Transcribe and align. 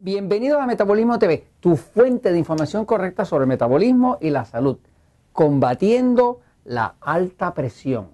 Bienvenidos 0.00 0.60
a 0.60 0.66
Metabolismo 0.66 1.18
TV, 1.18 1.48
tu 1.58 1.74
fuente 1.74 2.30
de 2.30 2.38
información 2.38 2.84
correcta 2.84 3.24
sobre 3.24 3.42
el 3.42 3.48
metabolismo 3.48 4.16
y 4.20 4.30
la 4.30 4.44
salud, 4.44 4.78
combatiendo 5.32 6.38
la 6.64 6.94
alta 7.00 7.52
presión. 7.52 8.10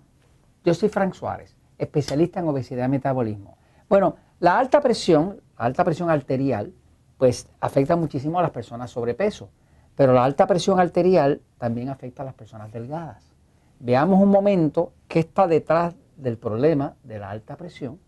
Yo 0.64 0.72
soy 0.72 0.89
Frank 0.89 1.12
Suárez, 1.12 1.58
especialista 1.76 2.40
en 2.40 2.48
obesidad 2.48 2.86
y 2.86 2.89
metabolismo. 2.89 3.58
Bueno, 3.86 4.16
la 4.40 4.58
alta 4.58 4.80
presión, 4.80 5.43
alta 5.57 5.84
presión 5.84 6.08
arterial, 6.08 6.72
pues 7.18 7.50
afecta 7.61 7.96
muchísimo 7.96 8.39
a 8.39 8.43
las 8.43 8.50
personas 8.50 8.90
sobrepeso, 8.90 9.50
pero 9.94 10.14
la 10.14 10.25
alta 10.25 10.46
presión 10.46 10.80
arterial 10.80 11.43
también 11.58 11.90
afecta 11.90 12.22
a 12.22 12.25
las 12.25 12.35
personas 12.35 12.72
delgadas. 12.72 13.30
Veamos 13.79 14.22
un 14.22 14.30
momento 14.30 14.94
qué 15.07 15.18
está 15.18 15.46
detrás 15.46 15.94
del 16.16 16.39
problema 16.39 16.94
de 17.03 17.18
la 17.18 17.29
alta 17.29 17.58
presión 17.58 18.00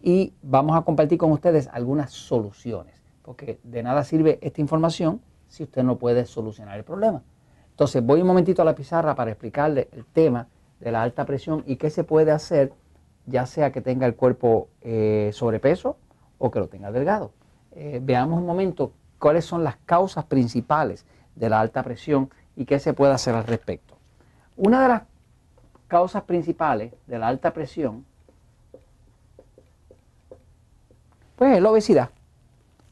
y 0.00 0.32
vamos 0.40 0.74
a 0.74 0.80
compartir 0.86 1.18
con 1.18 1.32
ustedes 1.32 1.68
algunas 1.70 2.12
soluciones 2.12 2.99
porque 3.22 3.58
de 3.62 3.82
nada 3.82 4.04
sirve 4.04 4.38
esta 4.42 4.60
información 4.60 5.20
si 5.48 5.64
usted 5.64 5.82
no 5.82 5.96
puede 5.98 6.26
solucionar 6.26 6.78
el 6.78 6.84
problema. 6.84 7.22
Entonces 7.70 8.04
voy 8.04 8.20
un 8.20 8.26
momentito 8.26 8.62
a 8.62 8.64
la 8.64 8.74
pizarra 8.74 9.14
para 9.14 9.30
explicarle 9.30 9.88
el 9.92 10.04
tema 10.04 10.48
de 10.80 10.92
la 10.92 11.02
alta 11.02 11.24
presión 11.24 11.62
y 11.66 11.76
qué 11.76 11.90
se 11.90 12.04
puede 12.04 12.30
hacer, 12.30 12.72
ya 13.26 13.46
sea 13.46 13.72
que 13.72 13.80
tenga 13.80 14.06
el 14.06 14.14
cuerpo 14.14 14.68
eh, 14.82 15.30
sobrepeso 15.32 15.96
o 16.38 16.50
que 16.50 16.58
lo 16.58 16.68
tenga 16.68 16.92
delgado. 16.92 17.32
Eh, 17.72 18.00
veamos 18.02 18.38
un 18.38 18.46
momento 18.46 18.92
cuáles 19.18 19.44
son 19.44 19.64
las 19.64 19.76
causas 19.86 20.24
principales 20.24 21.04
de 21.36 21.48
la 21.48 21.60
alta 21.60 21.82
presión 21.82 22.30
y 22.56 22.64
qué 22.64 22.78
se 22.78 22.92
puede 22.92 23.12
hacer 23.12 23.34
al 23.34 23.44
respecto. 23.44 23.96
Una 24.56 24.82
de 24.82 24.88
las 24.88 25.02
causas 25.88 26.22
principales 26.24 26.92
de 27.06 27.18
la 27.18 27.28
alta 27.28 27.52
presión, 27.52 28.04
pues 31.36 31.56
es 31.56 31.62
la 31.62 31.70
obesidad. 31.70 32.10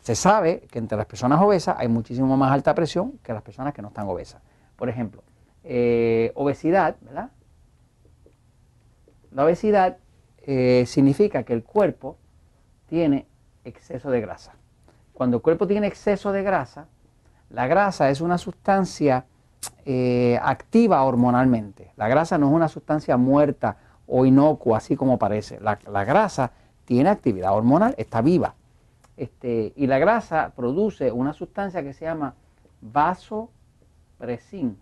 Se 0.09 0.14
sabe 0.14 0.61
que 0.70 0.78
entre 0.78 0.97
las 0.97 1.05
personas 1.05 1.39
obesas 1.39 1.77
hay 1.78 1.87
muchísimo 1.87 2.34
más 2.39 2.51
alta 2.51 2.75
presión 2.75 3.19
que 3.23 3.34
las 3.34 3.42
personas 3.42 3.75
que 3.75 3.83
no 3.83 3.89
están 3.89 4.09
obesas. 4.09 4.41
Por 4.75 4.89
ejemplo, 4.89 5.23
eh, 5.65 6.33
obesidad, 6.34 6.97
¿verdad? 7.03 7.31
La 9.33 9.45
obesidad 9.45 9.98
eh, 10.47 10.84
significa 10.87 11.42
que 11.42 11.53
el 11.53 11.62
cuerpo 11.62 12.17
tiene 12.89 13.27
exceso 13.67 14.11
de 14.11 14.23
grasa. 14.23 14.55
Cuando 15.12 15.37
el 15.37 15.42
cuerpo 15.42 15.67
tiene 15.67 15.89
exceso 15.89 16.33
de 16.33 16.43
grasa, 16.43 16.87
la 17.50 17.67
grasa 17.67 18.09
es 18.09 18.22
una 18.22 18.39
sustancia 18.39 19.27
eh, 19.84 20.41
activa 20.43 21.03
hormonalmente. 21.03 21.93
La 21.97 22.09
grasa 22.09 22.39
no 22.39 22.48
es 22.48 22.55
una 22.55 22.69
sustancia 22.69 23.19
muerta 23.19 23.77
o 24.06 24.25
inocua, 24.25 24.78
así 24.78 24.97
como 24.97 25.19
parece. 25.19 25.61
La, 25.61 25.78
la 25.87 26.05
grasa 26.05 26.53
tiene 26.87 27.11
actividad 27.11 27.53
hormonal, 27.53 27.95
está 27.98 28.22
viva. 28.22 28.55
Este, 29.19 29.72
y 29.74 29.88
la 29.88 29.98
grasa 29.98 30.52
produce 30.55 31.11
una 31.11 31.33
sustancia 31.33 31.83
que 31.83 31.92
se 31.92 32.05
llama 32.05 32.34
vasopresin. 32.80 34.78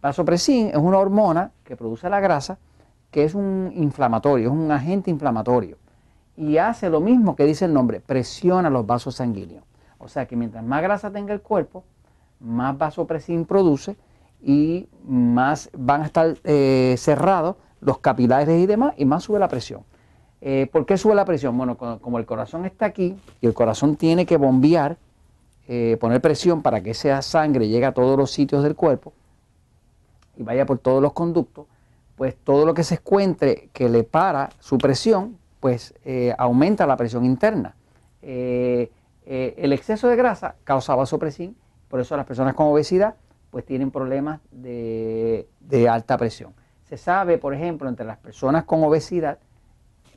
Vasopresin 0.00 0.68
es 0.68 0.76
una 0.76 0.98
hormona 0.98 1.50
que 1.64 1.76
produce 1.76 2.08
la 2.08 2.20
grasa, 2.20 2.58
que 3.10 3.24
es 3.24 3.34
un 3.34 3.72
inflamatorio, 3.74 4.46
es 4.46 4.54
un 4.54 4.70
agente 4.70 5.10
inflamatorio. 5.10 5.76
Y 6.36 6.58
hace 6.58 6.88
lo 6.88 7.00
mismo 7.00 7.34
que 7.34 7.44
dice 7.44 7.64
el 7.64 7.74
nombre, 7.74 8.00
presiona 8.00 8.70
los 8.70 8.86
vasos 8.86 9.16
sanguíneos. 9.16 9.64
O 9.98 10.06
sea 10.06 10.26
que 10.26 10.36
mientras 10.36 10.62
más 10.62 10.80
grasa 10.80 11.10
tenga 11.10 11.34
el 11.34 11.42
cuerpo, 11.42 11.82
más 12.38 12.78
vasopresin 12.78 13.44
produce 13.44 13.96
y 14.40 14.88
más 15.04 15.68
van 15.76 16.02
a 16.02 16.06
estar 16.06 16.36
eh, 16.44 16.94
cerrados 16.96 17.56
los 17.80 17.98
capilares 17.98 18.56
y 18.62 18.66
demás 18.66 18.94
y 18.96 19.04
más 19.04 19.24
sube 19.24 19.40
la 19.40 19.48
presión. 19.48 19.82
Eh, 20.40 20.68
¿Por 20.72 20.86
qué 20.86 20.96
sube 20.96 21.14
la 21.14 21.24
presión? 21.24 21.56
Bueno, 21.56 21.76
como 21.76 22.18
el 22.18 22.24
corazón 22.24 22.64
está 22.64 22.86
aquí 22.86 23.16
y 23.40 23.46
el 23.46 23.54
corazón 23.54 23.96
tiene 23.96 24.24
que 24.24 24.36
bombear, 24.36 24.96
eh, 25.68 25.96
poner 26.00 26.20
presión 26.20 26.62
para 26.62 26.82
que 26.82 26.90
esa 26.90 27.20
sangre 27.22 27.68
llegue 27.68 27.84
a 27.84 27.92
todos 27.92 28.18
los 28.18 28.30
sitios 28.30 28.62
del 28.62 28.74
cuerpo 28.74 29.12
y 30.36 30.42
vaya 30.42 30.64
por 30.64 30.78
todos 30.78 31.02
los 31.02 31.12
conductos, 31.12 31.66
pues 32.16 32.36
todo 32.36 32.64
lo 32.64 32.74
que 32.74 32.84
se 32.84 32.94
encuentre 32.94 33.68
que 33.72 33.88
le 33.88 34.02
para 34.02 34.50
su 34.58 34.78
presión, 34.78 35.36
pues 35.60 35.94
eh, 36.04 36.34
aumenta 36.38 36.86
la 36.86 36.96
presión 36.96 37.24
interna. 37.24 37.74
el 38.22 39.72
exceso 39.72 40.08
de 40.08 40.16
grasa 40.16 40.56
causa 40.64 40.94
vasopresín, 40.94 41.56
por 41.88 42.00
eso 42.00 42.16
las 42.16 42.26
personas 42.26 42.54
con 42.54 42.66
obesidad 42.66 43.14
pues 43.50 43.64
tienen 43.64 43.90
problemas 43.90 44.40
de 44.50 45.46
alta 45.90 46.16
presión. 46.16 46.54
Se 46.88 46.96
sabe, 46.96 47.38
por 47.38 47.54
ejemplo, 47.54 47.88
entre 47.88 48.06
las 48.06 48.18
personas 48.18 48.64
con 48.64 48.82
obesidad, 48.82 49.38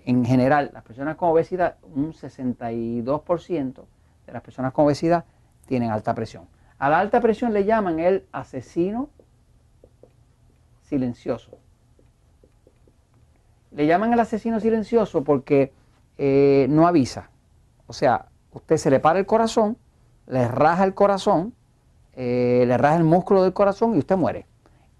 en 0.06 0.25
general, 0.25 0.72
las 0.74 0.84
personas 0.84 1.16
con 1.16 1.30
obesidad, 1.30 1.78
un 1.96 2.14
62% 2.14 3.86
de 4.25 4.34
las 4.34 4.41
personas 4.41 4.74
con 4.74 4.86
obesidad 4.86 5.25
tienen 5.66 5.91
alta 5.91 6.14
presión. 6.14 6.47
A 6.78 6.90
la 6.90 7.00
alta 7.00 7.22
presión 7.22 7.53
le 7.53 7.66
llaman 7.66 8.00
el 8.00 8.25
asesino 8.31 9.09
silencioso. 10.81 11.58
Le 13.72 13.88
llaman 13.88 14.13
el 14.13 14.19
asesino 14.19 14.59
silencioso 14.59 15.24
porque 15.24 15.74
eh, 16.18 16.68
no 16.69 16.86
avisa. 16.86 17.30
O 17.88 17.94
sea, 17.94 18.28
usted 18.52 18.78
se 18.78 18.90
le 18.90 19.00
para 19.00 19.19
el 19.19 19.25
corazón, 19.25 19.78
le 20.28 20.47
raja 20.47 20.84
el 20.84 20.94
corazón, 20.94 21.53
eh, 22.13 22.66
le 22.68 22.78
raja 22.78 22.97
el 22.97 23.03
músculo 23.03 23.44
del 23.44 23.53
corazón 23.53 23.96
y 23.96 24.00
usted 24.00 24.18
muere. 24.18 24.46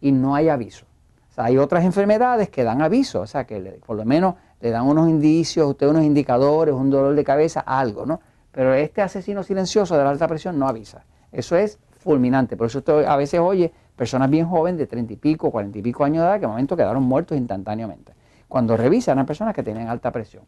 Y 0.02 0.12
no 0.12 0.36
hay 0.36 0.50
aviso. 0.50 0.86
O 1.30 1.34
sea, 1.34 1.46
hay 1.46 1.58
otras 1.58 1.84
enfermedades 1.84 2.50
que 2.50 2.64
dan 2.64 2.82
aviso, 2.82 3.22
o 3.22 3.28
sea, 3.28 3.46
que 3.46 3.80
por 3.86 3.98
lo 3.98 4.06
menos 4.06 4.36
le 4.64 4.72
dan 4.72 4.88
unos 4.88 5.10
indicios, 5.10 5.68
usted 5.68 5.90
unos 5.90 6.04
indicadores, 6.04 6.74
un 6.74 6.90
dolor 6.90 7.14
de 7.16 7.24
cabeza, 7.26 7.60
algo, 7.60 8.06
¿no? 8.06 8.22
Pero 8.54 8.74
este 8.74 9.02
asesino 9.02 9.44
silencioso 9.44 9.98
de 9.98 10.06
la 10.06 10.10
alta 10.10 10.26
presión 10.26 10.58
no 10.58 10.70
avisa. 10.70 11.04
Eso 11.34 11.58
es 11.58 11.80
fulminante. 12.00 12.56
Por 12.56 12.68
eso 12.68 12.78
usted 12.78 13.04
a 13.04 13.18
veces 13.18 13.42
oye 13.42 13.74
personas 13.98 14.30
bien 14.30 14.48
jóvenes 14.48 14.80
de 14.80 14.88
30 14.88 15.12
y 15.12 15.16
pico, 15.18 15.52
40 15.52 15.80
y 15.80 15.82
pico 15.82 16.06
años 16.06 16.24
de 16.24 16.30
edad 16.30 16.40
que 16.40 16.46
en 16.46 16.52
momento 16.52 16.78
quedaron 16.78 17.04
muertos 17.04 17.38
instantáneamente. 17.38 18.14
Cuando 18.48 18.78
revisan 18.78 19.20
a 19.20 19.26
personas 19.26 19.54
que 19.54 19.64
tienen 19.64 19.90
alta 19.90 20.12
presión. 20.14 20.46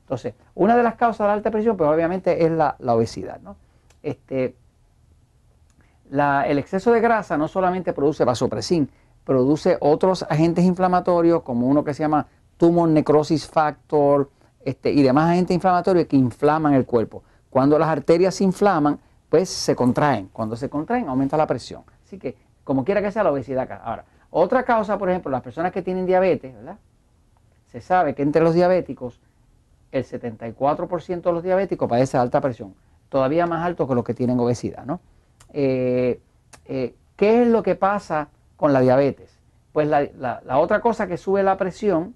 Entonces, 0.00 0.34
una 0.56 0.76
de 0.76 0.82
las 0.82 0.96
causas 0.96 1.20
de 1.20 1.28
la 1.28 1.34
alta 1.34 1.52
presión, 1.52 1.76
pues 1.76 1.88
obviamente 1.88 2.44
es 2.44 2.50
la, 2.50 2.74
obesidad, 2.80 3.40
¿no? 3.42 3.54
Este, 4.02 4.56
el 6.10 6.58
exceso 6.58 6.90
de 6.90 7.00
grasa 7.00 7.36
no 7.36 7.46
solamente 7.46 7.92
produce 7.92 8.24
vasopresín, 8.24 8.90
produce 9.22 9.76
otros 9.78 10.24
agentes 10.28 10.64
inflamatorios 10.64 11.42
como 11.42 11.68
uno 11.68 11.84
que 11.84 11.94
se 11.94 12.02
llama 12.02 12.26
tumor 12.62 12.88
necrosis 12.88 13.44
factor 13.48 14.30
este, 14.64 14.92
y 14.92 15.02
demás 15.02 15.30
agentes 15.30 15.52
inflamatorios 15.52 16.06
que 16.06 16.14
inflaman 16.14 16.74
el 16.74 16.86
cuerpo. 16.86 17.24
Cuando 17.50 17.76
las 17.76 17.88
arterias 17.88 18.36
se 18.36 18.44
inflaman, 18.44 19.00
pues 19.28 19.48
se 19.48 19.74
contraen. 19.74 20.28
Cuando 20.32 20.54
se 20.54 20.70
contraen, 20.70 21.08
aumenta 21.08 21.36
la 21.36 21.48
presión. 21.48 21.82
Así 22.04 22.18
que, 22.18 22.36
como 22.62 22.84
quiera 22.84 23.02
que 23.02 23.10
sea, 23.10 23.24
la 23.24 23.32
obesidad. 23.32 23.68
Ahora, 23.82 24.04
otra 24.30 24.62
causa, 24.62 24.96
por 24.96 25.10
ejemplo, 25.10 25.28
las 25.32 25.42
personas 25.42 25.72
que 25.72 25.82
tienen 25.82 26.06
diabetes, 26.06 26.54
¿verdad? 26.54 26.78
Se 27.66 27.80
sabe 27.80 28.14
que 28.14 28.22
entre 28.22 28.40
los 28.44 28.54
diabéticos, 28.54 29.20
el 29.90 30.04
74% 30.04 31.20
de 31.20 31.32
los 31.32 31.42
diabéticos 31.42 31.88
padecen 31.88 32.20
alta 32.20 32.40
presión, 32.40 32.76
todavía 33.08 33.44
más 33.48 33.66
alto 33.66 33.88
que 33.88 33.96
los 33.96 34.04
que 34.04 34.14
tienen 34.14 34.38
obesidad, 34.38 34.86
¿no? 34.86 35.00
Eh, 35.52 36.20
eh, 36.66 36.94
¿Qué 37.16 37.42
es 37.42 37.48
lo 37.48 37.64
que 37.64 37.74
pasa 37.74 38.28
con 38.56 38.72
la 38.72 38.78
diabetes? 38.78 39.36
Pues 39.72 39.88
la 39.88 40.58
otra 40.58 40.80
cosa 40.80 41.08
que 41.08 41.16
sube 41.16 41.42
la 41.42 41.56
presión 41.56 42.14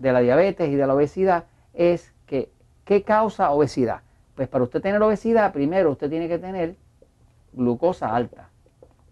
de 0.00 0.12
la 0.12 0.20
diabetes 0.20 0.68
y 0.70 0.74
de 0.74 0.86
la 0.86 0.94
obesidad 0.94 1.44
es 1.74 2.12
que, 2.26 2.50
¿qué 2.84 3.02
causa 3.02 3.50
obesidad? 3.50 4.00
Pues 4.34 4.48
para 4.48 4.64
usted 4.64 4.80
tener 4.80 5.02
obesidad, 5.02 5.52
primero 5.52 5.90
usted 5.90 6.08
tiene 6.08 6.26
que 6.26 6.38
tener 6.38 6.76
glucosa 7.52 8.14
alta. 8.14 8.48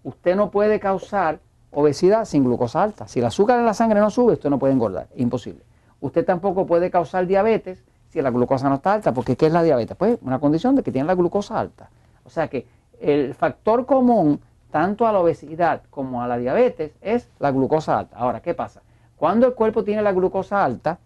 Usted 0.03 0.35
no 0.35 0.51
puede 0.51 0.81
causar 0.81 1.41
obesidad 1.71 2.25
sin 2.25 2.45
glucosa 2.45 2.83
alta. 2.83 3.07
Si 3.07 3.19
el 3.21 3.27
azúcar 3.27 3.59
en 3.59 3.67
la 3.67 3.75
sangre 3.75 4.01
no 4.01 4.09
sube, 4.11 4.33
usted 4.33 4.49
no 4.49 4.59
puede 4.59 4.73
engordar. 4.73 5.09
Imposible. 5.17 5.63
Usted 6.01 6.25
tampoco 6.25 6.67
puede 6.67 6.91
causar 6.91 7.27
diabetes 7.27 7.85
si 8.09 8.23
la 8.23 8.31
glucosa 8.31 8.71
no 8.71 8.77
está 8.77 8.95
alta, 8.95 9.13
porque 9.13 9.37
¿qué 9.37 9.47
es 9.47 9.53
la 9.53 9.63
diabetes? 9.63 9.97
Pues 9.97 10.19
una 10.23 10.39
condición 10.39 10.75
de 10.75 10.83
que 10.83 10.91
tiene 10.91 11.07
la 11.07 11.15
glucosa 11.15 11.61
alta. 11.61 11.91
O 12.25 12.31
sea 12.31 12.49
que 12.49 12.67
el 12.99 13.35
factor 13.35 13.85
común 13.85 14.41
tanto 14.71 15.07
a 15.07 15.13
la 15.13 15.21
obesidad 15.21 15.83
como 15.91 16.23
a 16.23 16.29
la 16.29 16.39
diabetes 16.39 16.93
es 17.03 17.29
la 17.39 17.51
glucosa 17.51 17.99
alta. 17.99 18.17
Ahora, 18.17 18.41
¿qué 18.41 18.55
pasa? 18.55 18.81
Cuando 19.19 19.49
el 19.49 19.55
cuerpo 19.55 19.83
tiene 19.83 20.01
la 20.01 20.13
glucosa 20.13 20.65
alta, 20.65 20.99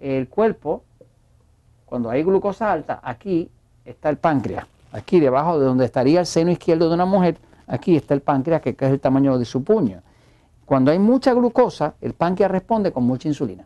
el 0.00 0.28
cuerpo, 0.28 0.82
cuando 1.86 2.10
hay 2.10 2.24
glucosa 2.24 2.72
alta, 2.72 3.00
aquí 3.02 3.48
está 3.84 4.10
el 4.10 4.16
páncreas. 4.16 4.66
Aquí 4.90 5.20
debajo 5.20 5.60
de 5.60 5.66
donde 5.66 5.84
estaría 5.84 6.20
el 6.20 6.26
seno 6.26 6.50
izquierdo 6.50 6.88
de 6.88 6.94
una 6.94 7.06
mujer, 7.06 7.38
aquí 7.68 7.96
está 7.96 8.14
el 8.14 8.20
páncreas 8.20 8.62
que 8.62 8.70
es 8.70 8.90
el 8.90 9.00
tamaño 9.00 9.38
de 9.38 9.44
su 9.44 9.62
puño. 9.62 10.02
Cuando 10.66 10.90
hay 10.90 10.98
mucha 10.98 11.32
glucosa, 11.34 11.94
el 12.00 12.14
páncreas 12.14 12.50
responde 12.50 12.92
con 12.92 13.04
mucha 13.04 13.28
insulina. 13.28 13.64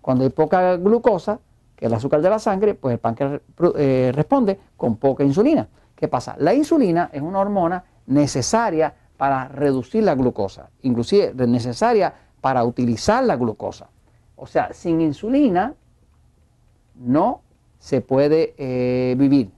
Cuando 0.00 0.24
hay 0.24 0.30
poca 0.30 0.76
glucosa, 0.76 1.38
que 1.76 1.84
es 1.84 1.90
el 1.90 1.94
azúcar 1.94 2.22
de 2.22 2.30
la 2.30 2.38
sangre, 2.38 2.74
pues 2.74 2.94
el 2.94 2.98
páncreas 2.98 3.40
eh, 3.76 4.12
responde 4.14 4.58
con 4.78 4.96
poca 4.96 5.24
insulina. 5.24 5.68
¿Qué 5.94 6.08
pasa? 6.08 6.36
La 6.38 6.54
insulina 6.54 7.10
es 7.12 7.20
una 7.20 7.40
hormona 7.40 7.84
necesaria 8.06 8.94
para 9.16 9.48
reducir 9.48 10.04
la 10.04 10.14
glucosa, 10.14 10.70
inclusive 10.82 11.34
necesaria 11.46 12.14
para 12.40 12.64
utilizar 12.64 13.24
la 13.24 13.36
glucosa. 13.36 13.88
O 14.36 14.46
sea, 14.46 14.72
sin 14.72 15.00
insulina 15.00 15.74
no 16.94 17.40
se 17.78 18.00
puede 18.00 18.54
eh, 18.58 19.14
vivir. 19.16 19.50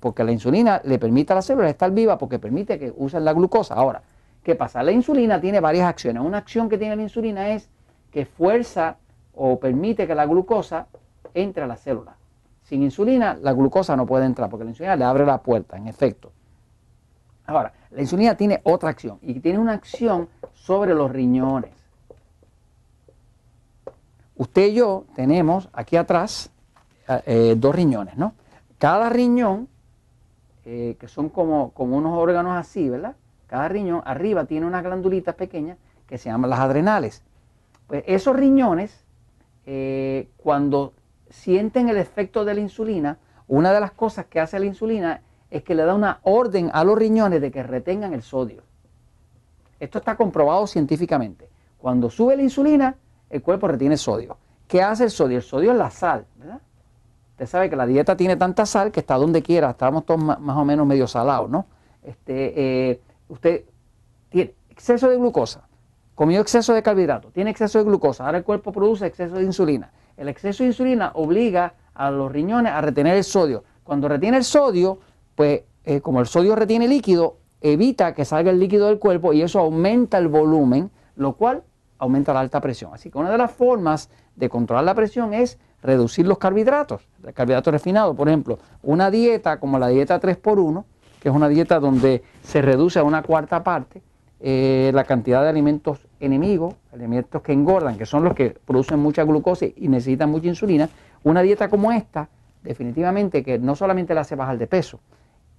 porque 0.00 0.22
la 0.22 0.30
insulina 0.30 0.80
le 0.84 0.98
permite 0.98 1.32
a 1.32 1.36
la 1.36 1.42
célula 1.42 1.68
estar 1.68 1.90
viva 1.90 2.18
porque 2.18 2.38
permite 2.38 2.78
que 2.78 2.92
usen 2.96 3.24
la 3.24 3.32
glucosa. 3.32 3.74
Ahora, 3.74 4.02
¿qué 4.42 4.54
pasa? 4.54 4.82
La 4.82 4.92
insulina 4.92 5.40
tiene 5.40 5.58
varias 5.58 5.88
acciones. 5.88 6.22
Una 6.22 6.38
acción 6.38 6.68
que 6.68 6.78
tiene 6.78 6.94
la 6.96 7.02
insulina 7.02 7.48
es 7.48 7.68
que 8.12 8.26
fuerza 8.26 8.98
o 9.34 9.58
permite 9.58 10.06
que 10.06 10.14
la 10.14 10.26
glucosa 10.26 10.86
entre 11.34 11.64
a 11.64 11.66
la 11.66 11.76
célula. 11.76 12.16
Sin 12.62 12.82
insulina, 12.82 13.38
la 13.40 13.52
glucosa 13.52 13.96
no 13.96 14.06
puede 14.06 14.26
entrar 14.26 14.50
porque 14.50 14.64
la 14.64 14.70
insulina 14.70 14.96
le 14.96 15.04
abre 15.04 15.24
la 15.24 15.38
puerta, 15.38 15.76
en 15.76 15.86
efecto. 15.86 16.32
Ahora, 17.46 17.72
la 17.90 18.00
insulina 18.00 18.36
tiene 18.36 18.60
otra 18.64 18.90
acción 18.90 19.18
y 19.22 19.38
tiene 19.40 19.58
una 19.58 19.72
acción 19.72 20.28
sobre 20.52 20.94
los 20.94 21.10
riñones. 21.10 21.70
Usted 24.36 24.66
y 24.68 24.74
yo 24.74 25.04
tenemos 25.14 25.68
aquí 25.72 25.96
atrás 25.96 26.50
eh, 27.26 27.54
dos 27.56 27.74
riñones, 27.74 28.16
¿no? 28.16 28.34
Cada 28.78 29.08
riñón, 29.08 29.68
eh, 30.64 30.96
que 31.00 31.08
son 31.08 31.30
como, 31.30 31.72
unos 31.76 32.18
órganos 32.18 32.56
así, 32.56 32.88
¿verdad? 32.90 33.16
Cada 33.46 33.68
riñón 33.68 34.02
arriba 34.04 34.44
tiene 34.44 34.66
unas 34.66 34.82
glandulitas 34.82 35.34
pequeñas 35.34 35.78
que 36.06 36.18
se 36.18 36.28
llaman 36.28 36.50
las 36.50 36.60
adrenales. 36.60 37.22
Pues 37.86 38.04
esos 38.06 38.36
riñones, 38.36 39.04
eh, 39.64 40.28
cuando 40.36 40.92
sienten 41.30 41.88
el 41.88 41.96
efecto 41.96 42.44
de 42.44 42.54
la 42.54 42.60
insulina, 42.60 43.18
una 43.48 43.72
de 43.72 43.80
las 43.80 43.92
cosas 43.92 44.26
que 44.26 44.40
hace 44.40 44.58
la 44.58 44.66
insulina 44.66 45.22
es 45.50 45.62
que 45.62 45.74
le 45.74 45.84
da 45.84 45.94
una 45.94 46.18
orden 46.22 46.70
a 46.74 46.84
los 46.84 46.98
riñones 46.98 47.40
de 47.40 47.50
que 47.50 47.62
retengan 47.62 48.12
el 48.12 48.22
sodio. 48.22 48.62
Esto 49.80 49.98
está 49.98 50.16
comprobado 50.16 50.66
científicamente. 50.66 51.48
Cuando 51.78 52.10
sube 52.10 52.36
la 52.36 52.42
insulina, 52.42 52.96
el 53.30 53.42
cuerpo 53.42 53.68
retiene 53.68 53.96
sodio. 53.96 54.36
¿Qué 54.68 54.82
hace 54.82 55.04
el 55.04 55.10
sodio? 55.10 55.38
El 55.38 55.42
sodio 55.42 55.72
es 55.72 55.78
la 55.78 55.90
sal, 55.90 56.26
¿verdad? 56.36 56.60
Usted 57.32 57.46
sabe 57.46 57.70
que 57.70 57.76
la 57.76 57.86
dieta 57.86 58.16
tiene 58.16 58.36
tanta 58.36 58.64
sal 58.64 58.90
que 58.90 59.00
está 59.00 59.16
donde 59.16 59.42
quiera, 59.42 59.70
estamos 59.70 60.06
todos 60.06 60.20
más 60.20 60.56
o 60.56 60.64
menos 60.64 60.86
medio 60.86 61.06
salados, 61.06 61.50
¿no? 61.50 61.66
Este, 62.02 62.90
eh, 62.90 63.00
usted 63.28 63.64
tiene 64.30 64.54
exceso 64.70 65.08
de 65.08 65.16
glucosa, 65.16 65.68
comió 66.14 66.40
exceso 66.40 66.72
de 66.72 66.82
carbohidratos, 66.82 67.32
tiene 67.32 67.50
exceso 67.50 67.78
de 67.78 67.84
glucosa, 67.84 68.24
ahora 68.24 68.38
el 68.38 68.44
cuerpo 68.44 68.72
produce 68.72 69.06
exceso 69.06 69.34
de 69.34 69.42
insulina. 69.42 69.92
El 70.16 70.28
exceso 70.28 70.62
de 70.62 70.68
insulina 70.68 71.10
obliga 71.14 71.74
a 71.92 72.10
los 72.10 72.32
riñones 72.32 72.72
a 72.72 72.80
retener 72.80 73.16
el 73.16 73.24
sodio. 73.24 73.64
Cuando 73.84 74.08
retiene 74.08 74.38
el 74.38 74.44
sodio, 74.44 75.00
pues 75.34 75.62
eh, 75.84 76.00
como 76.00 76.20
el 76.20 76.26
sodio 76.26 76.56
retiene 76.56 76.88
líquido, 76.88 77.36
evita 77.60 78.14
que 78.14 78.24
salga 78.24 78.50
el 78.50 78.58
líquido 78.58 78.86
del 78.86 78.98
cuerpo 78.98 79.32
y 79.32 79.42
eso 79.42 79.60
aumenta 79.60 80.18
el 80.18 80.28
volumen, 80.28 80.90
lo 81.16 81.34
cual 81.34 81.64
aumenta 81.98 82.32
la 82.32 82.40
alta 82.40 82.60
presión. 82.60 82.92
Así 82.94 83.10
que 83.10 83.18
una 83.18 83.30
de 83.30 83.38
las 83.38 83.50
formas 83.50 84.10
de 84.34 84.48
controlar 84.48 84.84
la 84.84 84.94
presión 84.94 85.34
es 85.34 85.58
reducir 85.82 86.26
los 86.26 86.38
carbohidratos, 86.38 87.08
el 87.24 87.32
carbohidrato 87.32 87.70
refinado. 87.70 88.14
Por 88.14 88.28
ejemplo, 88.28 88.58
una 88.82 89.10
dieta 89.10 89.58
como 89.60 89.78
la 89.78 89.88
dieta 89.88 90.20
3x1, 90.20 90.84
que 91.20 91.28
es 91.28 91.34
una 91.34 91.48
dieta 91.48 91.80
donde 91.80 92.22
se 92.42 92.62
reduce 92.62 92.98
a 92.98 93.04
una 93.04 93.22
cuarta 93.22 93.62
parte 93.62 94.02
eh, 94.38 94.90
la 94.94 95.04
cantidad 95.04 95.42
de 95.42 95.48
alimentos 95.48 96.06
enemigos, 96.20 96.74
alimentos 96.92 97.40
que 97.40 97.52
engordan, 97.52 97.96
que 97.96 98.04
son 98.04 98.22
los 98.22 98.34
que 98.34 98.50
producen 98.66 98.98
mucha 98.98 99.24
glucosa 99.24 99.64
y 99.64 99.88
necesitan 99.88 100.30
mucha 100.30 100.48
insulina, 100.48 100.90
una 101.22 101.40
dieta 101.40 101.70
como 101.70 101.90
esta, 101.90 102.28
definitivamente 102.62 103.42
que 103.42 103.58
no 103.58 103.74
solamente 103.74 104.14
la 104.14 104.20
hace 104.22 104.36
bajar 104.36 104.58
de 104.58 104.66
peso, 104.66 105.00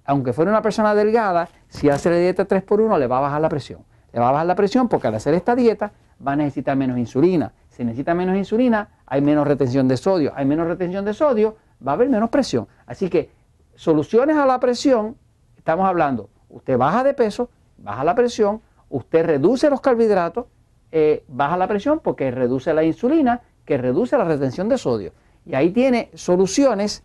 aunque 0.04 0.32
fuera 0.32 0.50
una 0.50 0.62
persona 0.62 0.94
delgada, 0.94 1.48
si 1.68 1.90
hace 1.90 2.08
la 2.08 2.16
dieta 2.16 2.46
3x1 2.46 2.98
le 2.98 3.06
va 3.08 3.18
a 3.18 3.22
bajar 3.22 3.40
la 3.40 3.48
presión. 3.48 3.80
Le 4.12 4.20
va 4.20 4.28
a 4.28 4.32
bajar 4.32 4.46
la 4.46 4.54
presión 4.54 4.88
porque 4.88 5.08
al 5.08 5.14
hacer 5.16 5.34
esta 5.34 5.54
dieta 5.54 5.92
va 6.26 6.32
a 6.32 6.36
necesitar 6.36 6.76
menos 6.76 6.98
insulina. 6.98 7.52
Si 7.68 7.84
necesita 7.84 8.14
menos 8.14 8.36
insulina, 8.36 8.88
hay 9.06 9.20
menos 9.20 9.46
retención 9.46 9.86
de 9.86 9.96
sodio. 9.96 10.32
Hay 10.34 10.44
menos 10.44 10.66
retención 10.66 11.04
de 11.04 11.14
sodio, 11.14 11.56
va 11.86 11.92
a 11.92 11.94
haber 11.94 12.08
menos 12.08 12.30
presión. 12.30 12.66
Así 12.86 13.08
que 13.08 13.30
soluciones 13.74 14.36
a 14.36 14.46
la 14.46 14.58
presión, 14.58 15.16
estamos 15.56 15.86
hablando, 15.86 16.28
usted 16.48 16.76
baja 16.76 17.04
de 17.04 17.14
peso, 17.14 17.50
baja 17.76 18.02
la 18.02 18.14
presión, 18.14 18.60
usted 18.90 19.24
reduce 19.24 19.70
los 19.70 19.80
carbohidratos, 19.80 20.46
eh, 20.90 21.24
baja 21.28 21.56
la 21.56 21.68
presión 21.68 22.00
porque 22.02 22.30
reduce 22.30 22.74
la 22.74 22.82
insulina, 22.82 23.42
que 23.64 23.78
reduce 23.78 24.16
la 24.18 24.24
retención 24.24 24.68
de 24.68 24.78
sodio. 24.78 25.12
Y 25.46 25.54
ahí 25.54 25.70
tiene 25.70 26.10
soluciones 26.14 27.04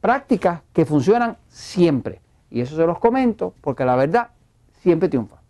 prácticas 0.00 0.62
que 0.72 0.84
funcionan 0.86 1.36
siempre. 1.48 2.20
Y 2.50 2.60
eso 2.60 2.76
se 2.76 2.86
los 2.86 2.98
comento 2.98 3.54
porque 3.60 3.84
la 3.84 3.96
verdad 3.96 4.28
siempre 4.80 5.08
triunfa. 5.08 5.41